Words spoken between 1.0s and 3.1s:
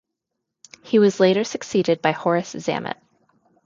later succeeded by Horace Zammit.